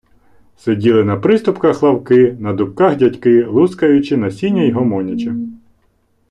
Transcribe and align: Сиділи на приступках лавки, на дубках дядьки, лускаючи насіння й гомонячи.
Сиділи 0.57 1.03
на 1.03 1.17
приступках 1.17 1.83
лавки, 1.83 2.37
на 2.39 2.53
дубках 2.53 2.95
дядьки, 2.97 3.45
лускаючи 3.45 4.17
насіння 4.17 4.63
й 4.63 4.71
гомонячи. 4.71 5.33